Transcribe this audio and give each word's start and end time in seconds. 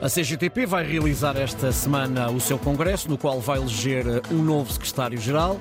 A 0.00 0.10
CGTP 0.10 0.66
vai 0.66 0.86
realizar 0.86 1.38
esta 1.38 1.72
semana 1.72 2.30
o 2.30 2.38
seu 2.38 2.58
congresso, 2.58 3.08
no 3.08 3.16
qual 3.16 3.40
vai 3.40 3.58
eleger 3.58 4.04
um 4.30 4.42
novo 4.42 4.70
secretário-geral. 4.70 5.58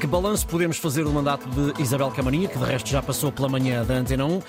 Que 0.00 0.06
balanço 0.06 0.48
podemos 0.48 0.78
fazer 0.78 1.04
do 1.04 1.12
mandato 1.12 1.48
de 1.48 1.80
Isabel 1.80 2.10
Camarinha, 2.10 2.48
que 2.48 2.58
de 2.58 2.64
resto 2.64 2.88
já 2.90 3.00
passou 3.00 3.30
pela 3.30 3.48
manhã 3.48 3.84
da 3.84 3.94
Antena 3.94 4.26
1? 4.26 4.42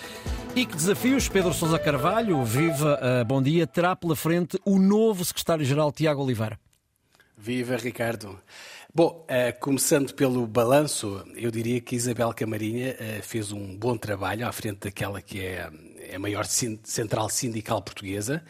E 0.55 0.65
que 0.65 0.75
desafios 0.75 1.29
Pedro 1.29 1.53
Sousa 1.53 1.77
Carvalho, 1.77 2.43
viva, 2.43 2.99
uh, 2.99 3.23
bom 3.23 3.41
dia, 3.41 3.67
terá 3.67 3.95
pela 3.95 4.15
frente 4.15 4.59
o 4.65 4.79
novo 4.79 5.23
secretário-geral 5.23 5.91
Tiago 5.91 6.23
Oliveira? 6.23 6.59
Viva, 7.37 7.77
Ricardo. 7.77 8.37
Bom, 8.93 9.27
uh, 9.29 9.59
começando 9.59 10.11
pelo 10.15 10.47
balanço, 10.47 11.23
eu 11.35 11.51
diria 11.51 11.79
que 11.79 11.95
Isabel 11.95 12.33
Camarinha 12.33 12.95
uh, 12.95 13.21
fez 13.21 13.51
um 13.51 13.77
bom 13.77 13.95
trabalho 13.95 14.47
à 14.47 14.51
frente 14.51 14.79
daquela 14.85 15.21
que 15.21 15.39
é 15.39 15.69
a 16.15 16.17
maior 16.17 16.45
central 16.45 17.29
sindical 17.29 17.79
portuguesa. 17.79 18.43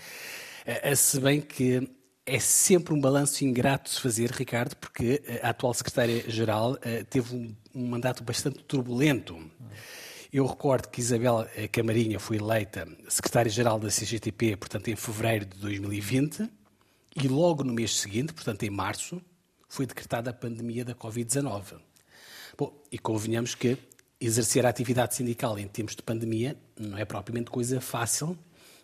Eh, 0.72 0.94
se 0.94 1.20
bem 1.20 1.42
que 1.42 1.90
é 2.24 2.38
sempre 2.38 2.94
um 2.94 3.02
balanço 3.02 3.44
ingrato 3.44 3.90
de 3.90 3.96
se 3.96 4.02
fazer, 4.02 4.30
Ricardo, 4.30 4.76
porque 4.76 5.20
eh, 5.26 5.40
a 5.42 5.50
atual 5.50 5.74
secretária-geral 5.74 6.78
eh, 6.84 7.04
teve 7.04 7.36
um, 7.36 7.56
um, 7.74 7.88
mandato 7.88 8.24
bastante 8.24 8.64
turbulento. 8.66 9.36
Eu 10.32 10.46
recordo 10.46 10.88
que 10.90 11.02
Isabel 11.02 11.48
Camarinha 11.72 12.20
foi 12.20 12.38
eleita 12.38 12.88
secretária-geral 13.08 13.80
da 13.80 13.88
CGTP, 13.88 14.58
portanto, 14.58 14.90
em 14.90 14.96
fevereiro 14.96 15.46
de 15.46 15.58
2020, 15.58 16.48
e 17.16 17.28
logo 17.28 17.64
no 17.64 17.74
mês 17.74 17.98
seguinte, 17.98 18.32
portanto, 18.32 18.62
em 18.62 18.70
março, 18.70 19.20
foi 19.68 19.88
decretada 19.88 20.30
a 20.30 20.34
pandemia 20.34 20.86
da 20.86 20.94
Covid-19. 20.94 21.80
Bom, 22.56 22.80
e 22.92 23.00
convenhamos 23.00 23.56
que 23.56 23.76
exercer 24.22 24.68
a 24.68 24.70
atividade 24.70 25.16
sindical 25.16 25.58
em 25.58 25.68
tempos 25.68 25.96
de 25.96 26.04
pandemia 26.04 26.56
não 26.80 26.96
é 26.96 27.06
propriamente 27.06 27.50
coisa 27.50 27.82
fácil, 27.82 28.38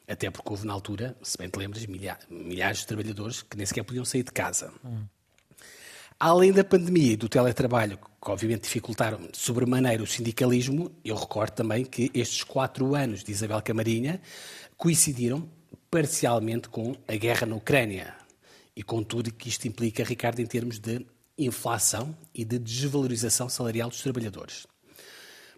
até 0.08 0.30
porque 0.30 0.50
houve 0.50 0.66
na 0.66 0.74
altura, 0.74 1.16
se 1.22 1.38
bem 1.38 1.50
te 1.50 1.58
lembras, 1.58 1.86
milhares, 1.86 2.80
de 2.80 2.88
trabalhadores 2.88 3.42
que 3.42 3.58
nem 3.58 3.66
sequer 3.66 3.84
podiam 3.84 4.06
sair 4.06 4.24
de 4.24 4.32
casa. 4.32 4.72
Hum. 4.84 5.04
Além 6.20 6.54
da 6.54 6.64
pandemia 6.64 7.14
e 7.14 7.18
do 7.18 7.28
teletrabalho, 7.28 7.98
que 7.98 8.32
obviamente 8.32 8.64
dificultaram 8.64 9.20
sobremaneira 9.34 10.02
o 10.02 10.08
sindicalismo, 10.08 10.92
eu 11.04 11.16
recordo 11.16 11.52
também 11.52 11.84
que 11.84 12.10
estes 12.14 12.44
quatro 12.44 12.96
anos 12.96 13.24
de 13.24 13.32
Isabel 13.32 13.62
Camarinha 13.62 14.22
coincidiram 14.78 15.50
parcialmente 15.92 16.70
com 16.70 16.96
a 17.08 17.16
guerra 17.16 17.46
na 17.46 17.56
Ucrânia 17.56 18.16
e 18.76 18.84
com 18.84 19.04
tudo 19.04 19.34
que 19.34 19.50
isto 19.50 19.68
implica, 19.68 20.04
Ricardo, 20.04 20.40
em 20.40 20.46
termos 20.46 20.80
de 20.80 21.06
inflação 21.38 22.16
e 22.34 22.46
de 22.46 22.58
desvalorização 22.58 23.50
salarial 23.50 23.90
dos 23.90 24.02
trabalhadores. 24.02 24.66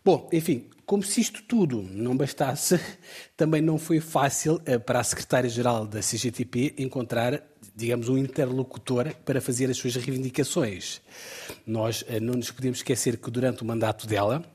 Bom, 0.07 0.29
enfim, 0.31 0.69
como 0.85 1.03
se 1.03 1.19
isto 1.19 1.43
tudo 1.43 1.81
não 1.81 2.15
bastasse, 2.15 2.79
também 3.35 3.61
não 3.61 3.77
foi 3.77 3.99
fácil 3.99 4.61
eh, 4.65 4.77
para 4.77 5.01
a 5.01 5.03
secretária-geral 5.03 5.85
da 5.85 5.99
CGTP 5.99 6.75
encontrar, 6.77 7.43
digamos, 7.75 8.07
um 8.07 8.17
interlocutor 8.17 9.13
para 9.25 9.41
fazer 9.41 9.69
as 9.69 9.75
suas 9.75 9.97
reivindicações. 9.97 11.01
Nós 11.65 12.05
eh, 12.07 12.21
não 12.21 12.35
nos 12.35 12.49
podemos 12.51 12.77
esquecer 12.77 13.17
que 13.17 13.29
durante 13.29 13.63
o 13.63 13.65
mandato 13.65 14.07
dela, 14.07 14.45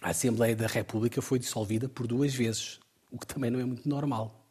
a 0.00 0.08
Assembleia 0.08 0.56
da 0.56 0.66
República 0.66 1.20
foi 1.20 1.38
dissolvida 1.38 1.90
por 1.90 2.06
duas 2.06 2.34
vezes, 2.34 2.80
o 3.12 3.18
que 3.18 3.26
também 3.26 3.50
não 3.50 3.60
é 3.60 3.66
muito 3.66 3.86
normal. 3.86 4.46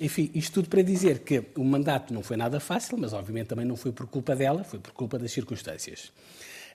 Enfim, 0.00 0.30
isto 0.36 0.52
tudo 0.52 0.68
para 0.68 0.82
dizer 0.82 1.24
que 1.24 1.46
o 1.56 1.64
mandato 1.64 2.14
não 2.14 2.22
foi 2.22 2.36
nada 2.36 2.60
fácil, 2.60 2.96
mas 2.96 3.12
obviamente 3.12 3.48
também 3.48 3.66
não 3.66 3.74
foi 3.74 3.90
por 3.90 4.06
culpa 4.06 4.36
dela, 4.36 4.62
foi 4.62 4.78
por 4.78 4.92
culpa 4.92 5.18
das 5.18 5.32
circunstâncias. 5.32 6.12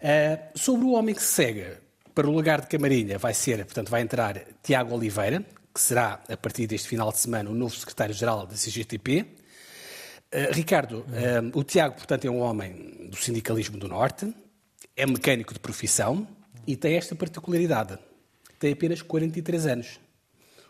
Uh, 0.01 0.57
sobre 0.59 0.85
o 0.85 0.91
homem 0.91 1.15
que 1.15 1.21
se 1.21 1.29
cega, 1.29 1.81
para 2.13 2.27
o 2.27 2.31
lugar 2.31 2.61
de 2.61 2.67
Camarinha 2.67 3.17
vai 3.17 3.33
ser, 3.33 3.63
portanto, 3.65 3.89
vai 3.89 4.01
entrar 4.01 4.41
Tiago 4.63 4.95
Oliveira, 4.95 5.45
que 5.73 5.79
será, 5.79 6.19
a 6.27 6.37
partir 6.37 6.67
deste 6.67 6.87
final 6.87 7.11
de 7.11 7.19
semana, 7.19 7.49
o 7.49 7.53
novo 7.53 7.75
secretário-geral 7.75 8.45
da 8.45 8.55
CGTP. 8.55 9.21
Uh, 9.21 9.25
eh, 10.31 10.51
Ricardo, 10.51 10.99
uh, 10.99 11.57
o 11.57 11.63
Tiago, 11.63 11.95
portanto, 11.95 12.25
é 12.25 12.29
um 12.29 12.39
homem 12.39 13.07
do 13.09 13.15
sindicalismo 13.15 13.77
do 13.77 13.87
Norte, 13.87 14.33
é 14.95 15.05
mecânico 15.05 15.53
de 15.53 15.59
profissão 15.59 16.27
e 16.67 16.75
tem 16.75 16.95
esta 16.95 17.15
particularidade. 17.15 17.97
Tem 18.59 18.73
apenas 18.73 19.01
43 19.01 19.65
anos. 19.67 19.99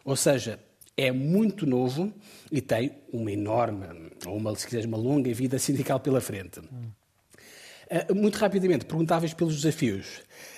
Ou 0.05 0.15
seja, 0.15 0.59
é 0.95 1.11
muito 1.11 1.65
novo 1.65 2.13
e 2.51 2.61
tem 2.61 2.91
uma 3.11 3.31
enorme, 3.31 3.85
ou 4.25 4.37
uma, 4.37 4.55
se 4.55 4.65
quiseres, 4.65 4.85
uma 4.85 4.97
longa 4.97 5.33
vida 5.33 5.57
sindical 5.57 5.99
pela 5.99 6.21
frente. 6.21 6.59
Uh, 6.59 6.98
muito 8.15 8.37
rapidamente, 8.37 8.85
perguntavas 8.85 9.33
pelos 9.33 9.55
desafios. 9.55 10.05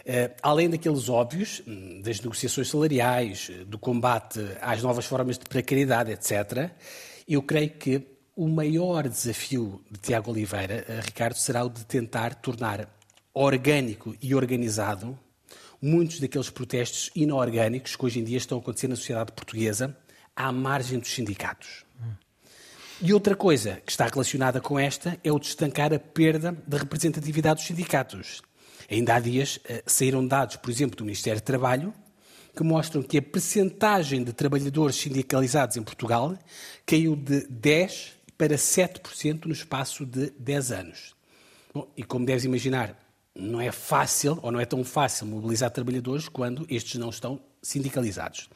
Uh, 0.01 0.33
além 0.41 0.69
daqueles 0.69 1.09
óbvios, 1.09 1.61
hum, 1.67 2.01
das 2.01 2.19
negociações 2.19 2.69
salariais, 2.69 3.51
do 3.67 3.77
combate 3.77 4.39
às 4.61 4.81
novas 4.81 5.05
formas 5.05 5.37
de 5.37 5.45
precariedade, 5.45 6.11
etc., 6.11 6.71
eu 7.27 7.41
creio 7.41 7.69
que 7.69 8.07
o 8.35 8.47
maior 8.47 9.07
desafio 9.07 9.81
de 9.89 9.99
Tiago 9.99 10.31
Oliveira, 10.31 10.85
Ricardo, 11.05 11.35
será 11.35 11.63
o 11.63 11.69
de 11.69 11.85
tentar 11.85 12.35
tornar 12.35 12.89
orgânico 13.33 14.15
e 14.21 14.33
organizado 14.35 15.17
muitos 15.81 16.19
daqueles 16.19 16.49
protestos 16.49 17.09
inorgânicos 17.15 17.95
que 17.95 18.05
hoje 18.05 18.19
em 18.19 18.23
dia 18.23 18.37
estão 18.37 18.57
a 18.57 18.61
acontecer 18.61 18.87
na 18.87 18.95
sociedade 18.95 19.31
portuguesa 19.31 19.97
à 20.35 20.51
margem 20.51 20.99
dos 20.99 21.13
sindicatos. 21.13 21.83
E 23.03 23.13
outra 23.13 23.35
coisa 23.35 23.81
que 23.83 23.91
está 23.91 24.05
relacionada 24.05 24.61
com 24.61 24.77
esta 24.77 25.17
é 25.23 25.31
o 25.31 25.39
de 25.39 25.47
estancar 25.47 25.91
a 25.91 25.97
perda 25.97 26.55
da 26.67 26.77
representatividade 26.77 27.55
dos 27.55 27.65
sindicatos. 27.65 28.43
Ainda 28.89 29.15
há 29.15 29.19
dias 29.19 29.59
eh, 29.65 29.81
saíram 29.87 30.25
dados, 30.27 30.57
por 30.57 30.69
exemplo, 30.69 30.95
do 30.95 31.03
Ministério 31.03 31.41
do 31.41 31.43
Trabalho, 31.43 31.91
que 32.55 32.63
mostram 32.63 33.01
que 33.01 33.17
a 33.17 33.21
percentagem 33.21 34.23
de 34.23 34.31
trabalhadores 34.33 34.97
sindicalizados 34.97 35.77
em 35.77 35.81
Portugal 35.81 36.37
caiu 36.85 37.15
de 37.15 37.47
10% 37.47 38.11
para 38.37 38.55
7% 38.55 39.45
no 39.45 39.51
espaço 39.51 40.05
de 40.05 40.29
10 40.37 40.71
anos. 40.71 41.15
Bom, 41.73 41.91
e 41.97 42.03
como 42.03 42.23
deves 42.23 42.43
imaginar, 42.43 42.95
não 43.33 43.59
é 43.59 43.71
fácil, 43.71 44.37
ou 44.43 44.51
não 44.51 44.59
é 44.59 44.65
tão 44.65 44.83
fácil, 44.83 45.25
mobilizar 45.25 45.71
trabalhadores 45.71 46.29
quando 46.29 46.67
estes 46.69 46.99
não 46.99 47.09
estão 47.09 47.39
sindicalizados. 47.63 48.47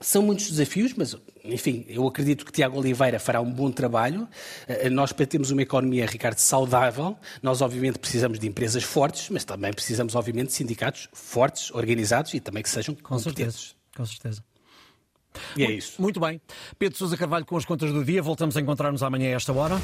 São 0.00 0.22
muitos 0.22 0.48
desafios, 0.48 0.94
mas, 0.96 1.16
enfim, 1.44 1.84
eu 1.88 2.06
acredito 2.06 2.44
que 2.44 2.52
Tiago 2.52 2.78
Oliveira 2.78 3.18
fará 3.18 3.40
um 3.40 3.50
bom 3.50 3.68
trabalho. 3.70 4.28
Eh, 4.68 4.88
nós, 4.88 5.12
para 5.12 5.26
termos 5.26 5.50
uma 5.50 5.62
economia, 5.62 6.06
Ricardo, 6.06 6.38
saudável, 6.38 7.16
nós, 7.42 7.60
obviamente, 7.60 7.98
precisamos 7.98 8.38
de 8.38 8.46
empresas 8.46 8.84
fortes, 8.84 9.28
mas 9.28 9.44
também 9.44 9.72
precisamos, 9.72 10.14
obviamente, 10.14 10.48
de 10.48 10.52
sindicatos 10.52 11.08
fortes, 11.12 11.72
organizados 11.72 12.32
e 12.34 12.38
também 12.38 12.62
que 12.62 12.70
sejam 12.70 12.94
com. 12.94 13.18
Certeza, 13.18 13.58
com 13.96 14.06
certeza. 14.06 14.42
E 15.56 15.64
é 15.64 15.70
isso. 15.70 16.00
Muito 16.00 16.20
bem. 16.20 16.40
Pedro 16.78 16.96
Sousa 16.96 17.16
Carvalho 17.16 17.44
com 17.44 17.56
as 17.56 17.64
contas 17.64 17.92
do 17.92 18.04
dia. 18.04 18.22
Voltamos 18.22 18.56
a 18.56 18.60
encontrar-nos 18.60 19.02
amanhã 19.02 19.30
a 19.30 19.36
esta 19.36 19.52
hora. 19.52 19.80